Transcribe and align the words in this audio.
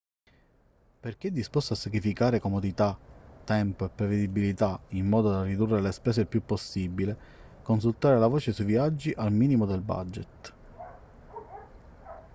per 0.99 1.15
chi 1.15 1.27
è 1.27 1.31
disposto 1.31 1.73
a 1.73 1.75
sacrificare 1.75 2.39
comodità 2.39 2.97
tempo 3.43 3.85
e 3.85 3.89
prevedibilità 3.89 4.79
in 4.93 5.07
modo 5.07 5.29
da 5.29 5.43
ridurre 5.43 5.79
le 5.79 5.91
spese 5.91 6.21
il 6.21 6.27
più 6.27 6.43
possibile 6.43 7.15
consultare 7.61 8.17
la 8.17 8.25
voce 8.25 8.51
sui 8.51 8.65
viaggi 8.65 9.13
al 9.15 9.31
minimo 9.31 9.67
del 9.67 9.81
budget 9.81 10.53